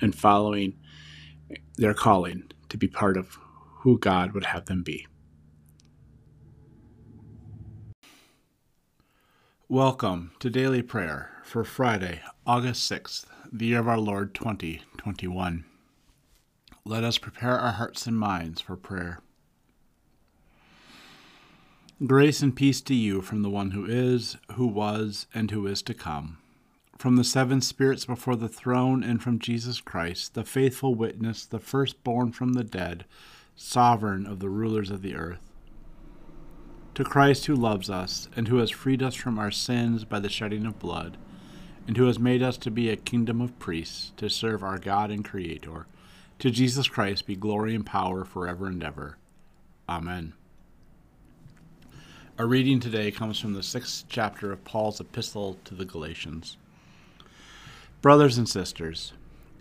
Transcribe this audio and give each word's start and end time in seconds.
and 0.00 0.14
following 0.14 0.74
their 1.76 1.94
calling 1.94 2.44
to 2.68 2.76
be 2.76 2.88
part 2.88 3.16
of 3.16 3.38
who 3.80 3.98
God 3.98 4.32
would 4.32 4.46
have 4.46 4.66
them 4.66 4.82
be. 4.82 5.06
Welcome 9.68 10.32
to 10.38 10.48
Daily 10.48 10.82
Prayer 10.82 11.30
for 11.44 11.62
Friday, 11.64 12.20
August 12.46 12.90
6th, 12.90 13.26
the 13.52 13.66
year 13.66 13.80
of 13.80 13.88
our 13.88 13.98
Lord 13.98 14.34
2021. 14.34 15.64
Let 16.84 17.04
us 17.04 17.18
prepare 17.18 17.58
our 17.58 17.72
hearts 17.72 18.06
and 18.06 18.18
minds 18.18 18.60
for 18.60 18.76
prayer. 18.76 19.20
Grace 22.06 22.40
and 22.40 22.54
peace 22.54 22.80
to 22.82 22.94
you 22.94 23.20
from 23.20 23.42
the 23.42 23.50
one 23.50 23.72
who 23.72 23.84
is, 23.84 24.36
who 24.52 24.66
was, 24.66 25.26
and 25.34 25.50
who 25.50 25.66
is 25.66 25.82
to 25.82 25.94
come 25.94 26.38
from 26.98 27.14
the 27.14 27.24
seven 27.24 27.60
spirits 27.60 28.04
before 28.04 28.34
the 28.34 28.48
throne, 28.48 29.04
and 29.04 29.22
from 29.22 29.38
Jesus 29.38 29.80
Christ, 29.80 30.34
the 30.34 30.44
faithful 30.44 30.96
witness, 30.96 31.44
the 31.44 31.60
firstborn 31.60 32.32
from 32.32 32.54
the 32.54 32.64
dead, 32.64 33.04
sovereign 33.54 34.26
of 34.26 34.40
the 34.40 34.48
rulers 34.48 34.90
of 34.90 35.00
the 35.02 35.14
earth. 35.14 35.38
To 36.96 37.04
Christ 37.04 37.46
who 37.46 37.54
loves 37.54 37.88
us, 37.88 38.28
and 38.34 38.48
who 38.48 38.56
has 38.56 38.70
freed 38.70 39.00
us 39.00 39.14
from 39.14 39.38
our 39.38 39.52
sins 39.52 40.04
by 40.04 40.18
the 40.18 40.28
shedding 40.28 40.66
of 40.66 40.80
blood, 40.80 41.16
and 41.86 41.96
who 41.96 42.06
has 42.06 42.18
made 42.18 42.42
us 42.42 42.56
to 42.58 42.70
be 42.70 42.90
a 42.90 42.96
kingdom 42.96 43.40
of 43.40 43.58
priests, 43.60 44.12
to 44.16 44.28
serve 44.28 44.64
our 44.64 44.78
God 44.78 45.12
and 45.12 45.24
Creator, 45.24 45.86
to 46.40 46.50
Jesus 46.50 46.88
Christ 46.88 47.26
be 47.26 47.36
glory 47.36 47.76
and 47.76 47.86
power 47.86 48.24
forever 48.24 48.66
and 48.66 48.82
ever. 48.82 49.18
Amen. 49.88 50.32
Our 52.38 52.46
reading 52.46 52.80
today 52.80 53.10
comes 53.12 53.38
from 53.38 53.54
the 53.54 53.62
sixth 53.62 54.04
chapter 54.08 54.52
of 54.52 54.64
Paul's 54.64 55.00
epistle 55.00 55.56
to 55.64 55.74
the 55.74 55.84
Galatians. 55.84 56.56
Brothers 58.00 58.38
and 58.38 58.48
sisters, 58.48 59.12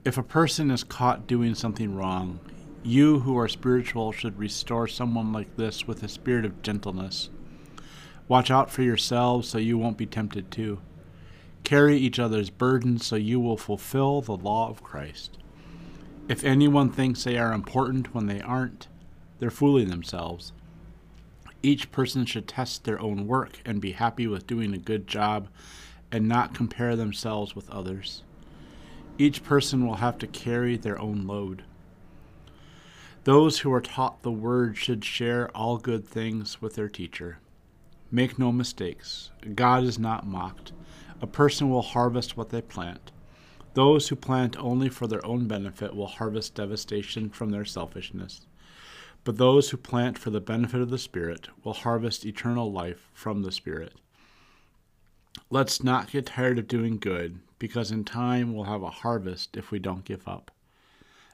if 0.06 0.16
a 0.16 0.22
person 0.22 0.70
is 0.70 0.84
caught 0.84 1.26
doing 1.26 1.56
something 1.56 1.96
wrong, 1.96 2.40
you 2.84 3.22
who 3.22 3.36
are 3.36 3.48
spiritual 3.48 4.12
should 4.12 4.38
restore 4.38 4.88
someone 4.88 5.34
like 5.34 5.58
this 5.58 5.88
with 5.88 6.04
a 6.04 6.08
spirit 6.08 6.46
of 6.46 6.62
gentleness. 6.62 7.32
Watch 8.28 8.52
out 8.52 8.70
for 8.70 8.84
yourselves 8.84 9.50
so 9.50 9.58
you 9.58 9.76
won't 9.80 9.98
be 9.98 10.06
tempted 10.06 10.52
too. 10.52 10.78
Carry 11.64 11.98
each 11.98 12.20
other's 12.20 12.52
burdens 12.52 13.08
so 13.08 13.16
you 13.16 13.40
will 13.40 13.58
fulfill 13.58 14.22
the 14.22 14.38
law 14.38 14.70
of 14.70 14.84
Christ. 14.84 15.40
If 16.30 16.44
anyone 16.44 16.92
thinks 16.92 17.24
they 17.24 17.40
are 17.40 17.54
important 17.54 18.14
when 18.14 18.28
they 18.28 18.42
aren't, 18.42 18.88
they're 19.40 19.50
fooling 19.50 19.90
themselves. 19.90 20.54
Each 21.64 21.92
person 21.92 22.24
should 22.28 22.48
test 22.48 22.84
their 22.84 23.02
own 23.02 23.26
work 23.26 23.62
and 23.66 23.82
be 23.82 23.94
happy 23.94 24.28
with 24.28 24.46
doing 24.46 24.76
a 24.76 24.78
good 24.78 25.08
job 25.08 25.48
and 26.12 26.28
not 26.28 26.54
compare 26.54 26.96
themselves 26.96 27.56
with 27.56 27.68
others. 27.72 28.22
Each 29.20 29.44
person 29.44 29.86
will 29.86 29.96
have 29.96 30.18
to 30.20 30.28
carry 30.28 30.78
their 30.78 31.00
own 31.00 31.26
load. 31.26 31.64
Those 33.24 33.60
who 33.60 33.74
are 33.74 33.82
taught 33.82 34.22
the 34.22 34.32
word 34.32 34.78
should 34.78 35.04
share 35.04 35.50
all 35.56 35.78
good 35.78 36.08
things 36.08 36.62
with 36.62 36.76
their 36.76 36.88
teacher. 36.88 37.40
Make 38.12 38.38
no 38.38 38.52
mistakes. 38.52 39.32
God 39.56 39.84
is 39.84 39.98
not 39.98 40.28
mocked. 40.28 40.72
A 41.20 41.28
person 41.28 41.70
will 41.70 41.82
harvest 41.82 42.38
what 42.38 42.50
they 42.50 42.62
plant. 42.62 43.12
Those 43.74 44.08
who 44.08 44.16
plant 44.16 44.56
only 44.58 44.88
for 44.88 45.08
their 45.08 45.26
own 45.26 45.48
benefit 45.48 45.96
will 45.96 46.08
harvest 46.08 46.56
devastation 46.56 47.30
from 47.30 47.50
their 47.50 47.66
selfishness. 47.66 48.46
But 49.24 49.38
those 49.38 49.72
who 49.72 49.78
plant 49.78 50.18
for 50.18 50.30
the 50.30 50.40
benefit 50.40 50.80
of 50.80 50.90
the 50.90 50.98
Spirit 50.98 51.50
will 51.64 51.74
harvest 51.74 52.26
eternal 52.26 52.72
life 52.72 53.10
from 53.14 53.42
the 53.42 53.52
Spirit. 53.52 53.94
Let's 55.50 55.84
not 55.84 56.12
get 56.12 56.28
tired 56.28 56.60
of 56.60 56.68
doing 56.68 56.98
good, 56.98 57.40
because 57.60 57.92
in 57.92 58.04
time 58.04 58.54
we'll 58.54 58.66
have 58.66 58.84
a 58.84 58.90
harvest 58.90 59.58
if 59.58 59.72
we 59.72 59.80
don't 59.80 60.06
give 60.06 60.28
up. 60.28 60.52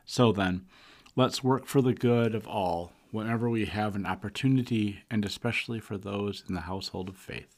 So 0.05 0.31
then, 0.31 0.65
let's 1.15 1.43
work 1.43 1.65
for 1.65 1.81
the 1.81 1.93
good 1.93 2.35
of 2.35 2.47
all 2.47 2.91
whenever 3.11 3.49
we 3.49 3.65
have 3.65 3.95
an 3.95 4.05
opportunity, 4.05 5.03
and 5.09 5.23
especially 5.23 5.79
for 5.79 5.97
those 5.97 6.43
in 6.47 6.55
the 6.55 6.61
household 6.61 7.09
of 7.09 7.15
faith. 7.15 7.55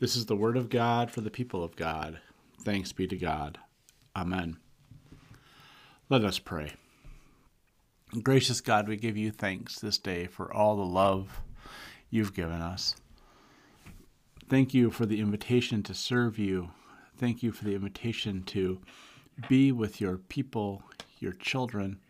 This 0.00 0.16
is 0.16 0.26
the 0.26 0.36
word 0.36 0.56
of 0.56 0.70
God 0.70 1.10
for 1.10 1.20
the 1.20 1.30
people 1.30 1.62
of 1.62 1.76
God. 1.76 2.18
Thanks 2.60 2.92
be 2.92 3.06
to 3.06 3.16
God. 3.16 3.58
Amen. 4.16 4.56
Let 6.08 6.24
us 6.24 6.38
pray. 6.38 6.72
Gracious 8.22 8.60
God, 8.60 8.88
we 8.88 8.96
give 8.96 9.16
you 9.16 9.30
thanks 9.30 9.78
this 9.78 9.98
day 9.98 10.26
for 10.26 10.52
all 10.52 10.76
the 10.76 10.82
love 10.82 11.40
you've 12.10 12.34
given 12.34 12.60
us. 12.60 12.96
Thank 14.50 14.74
you 14.74 14.90
for 14.90 15.06
the 15.06 15.20
invitation 15.20 15.82
to 15.84 15.94
serve 15.94 16.38
you. 16.38 16.70
Thank 17.22 17.44
you 17.44 17.52
for 17.52 17.62
the 17.62 17.76
invitation 17.76 18.42
to 18.46 18.80
be 19.48 19.70
with 19.70 20.00
your 20.00 20.16
people, 20.16 20.82
your 21.20 21.34
children, 21.34 22.00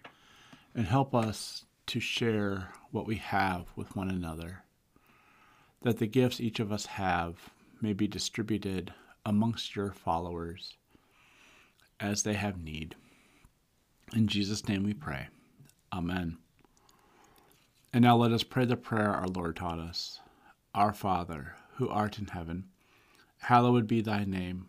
and 0.75 0.87
help 0.87 1.15
us 1.15 1.67
to 1.89 2.01
share 2.01 2.71
what 2.93 3.07
we 3.07 3.17
have 3.17 3.67
with 3.77 3.95
one 3.95 4.09
another. 4.09 4.65
That 5.83 5.99
the 5.99 6.07
gifts 6.07 6.41
each 6.41 6.61
of 6.61 6.73
us 6.73 6.87
have 6.87 7.51
may 7.83 7.93
be 7.93 8.09
distributed 8.09 8.95
amongst 9.27 9.77
your 9.77 9.93
followers 9.93 10.79
as 12.01 12.23
they 12.23 12.33
have 12.33 12.65
need. 12.65 12.95
In 14.17 14.27
Jesus' 14.29 14.67
name 14.67 14.83
we 14.83 14.95
pray. 14.95 15.29
Amen. 15.93 16.39
And 17.93 18.03
now 18.03 18.17
let 18.17 18.33
us 18.33 18.45
pray 18.45 18.65
the 18.65 18.79
prayer 18.79 19.11
our 19.11 19.29
Lord 19.29 19.57
taught 19.57 19.79
us 19.79 20.21
Our 20.75 20.95
Father, 20.95 21.57
who 21.75 21.91
art 21.91 22.19
in 22.19 22.29
heaven, 22.29 22.65
hallowed 23.41 23.87
be 23.87 24.01
thy 24.01 24.25
name. 24.25 24.69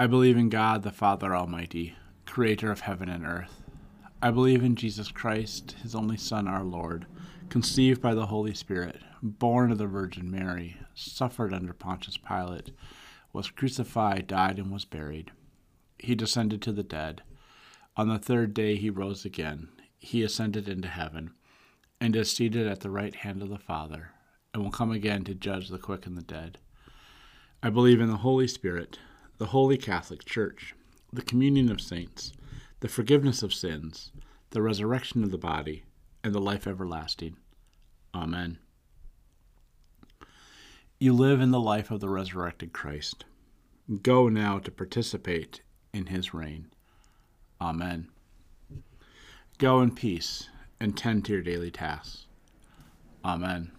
I 0.00 0.06
believe 0.06 0.36
in 0.36 0.48
God, 0.48 0.84
the 0.84 0.92
Father 0.92 1.34
Almighty, 1.34 1.96
creator 2.24 2.70
of 2.70 2.82
heaven 2.82 3.08
and 3.08 3.26
earth. 3.26 3.64
I 4.22 4.30
believe 4.30 4.62
in 4.62 4.76
Jesus 4.76 5.10
Christ, 5.10 5.74
his 5.82 5.92
only 5.92 6.16
Son, 6.16 6.46
our 6.46 6.62
Lord, 6.62 7.06
conceived 7.48 8.00
by 8.00 8.14
the 8.14 8.26
Holy 8.26 8.54
Spirit, 8.54 9.00
born 9.20 9.72
of 9.72 9.78
the 9.78 9.88
Virgin 9.88 10.30
Mary, 10.30 10.76
suffered 10.94 11.52
under 11.52 11.72
Pontius 11.72 12.16
Pilate, 12.16 12.70
was 13.32 13.50
crucified, 13.50 14.28
died, 14.28 14.60
and 14.60 14.70
was 14.70 14.84
buried. 14.84 15.32
He 15.98 16.14
descended 16.14 16.62
to 16.62 16.70
the 16.70 16.84
dead. 16.84 17.22
On 17.96 18.06
the 18.08 18.20
third 18.20 18.54
day 18.54 18.76
he 18.76 18.90
rose 18.90 19.24
again. 19.24 19.66
He 19.98 20.22
ascended 20.22 20.68
into 20.68 20.86
heaven, 20.86 21.32
and 22.00 22.14
is 22.14 22.30
seated 22.30 22.68
at 22.68 22.82
the 22.82 22.90
right 22.90 23.16
hand 23.16 23.42
of 23.42 23.48
the 23.48 23.58
Father 23.58 24.12
and 24.54 24.62
will 24.62 24.70
come 24.70 24.92
again 24.92 25.24
to 25.24 25.34
judge 25.34 25.68
the 25.68 25.76
quick 25.76 26.06
and 26.06 26.16
the 26.16 26.22
dead. 26.22 26.58
I 27.64 27.70
believe 27.70 28.00
in 28.00 28.08
the 28.08 28.18
Holy 28.18 28.46
Spirit, 28.46 29.00
the 29.38 29.46
Holy 29.46 29.76
Catholic 29.76 30.24
Church, 30.24 30.74
the 31.12 31.22
communion 31.22 31.70
of 31.70 31.80
saints, 31.80 32.32
the 32.80 32.88
forgiveness 32.88 33.42
of 33.42 33.54
sins, 33.54 34.12
the 34.50 34.62
resurrection 34.62 35.22
of 35.22 35.30
the 35.30 35.38
body, 35.38 35.84
and 36.22 36.34
the 36.34 36.40
life 36.40 36.66
everlasting. 36.66 37.36
Amen. 38.14 38.58
You 40.98 41.12
live 41.12 41.40
in 41.40 41.52
the 41.52 41.60
life 41.60 41.92
of 41.92 42.00
the 42.00 42.08
resurrected 42.08 42.72
Christ. 42.72 43.24
Go 44.02 44.28
now 44.28 44.58
to 44.58 44.70
participate 44.70 45.62
in 45.94 46.06
his 46.06 46.34
reign. 46.34 46.66
Amen. 47.60 48.08
Go 49.58 49.80
in 49.80 49.94
peace 49.94 50.48
and 50.80 50.96
tend 50.96 51.24
to 51.24 51.32
your 51.32 51.42
daily 51.42 51.70
tasks. 51.70 52.26
Amen. 53.24 53.70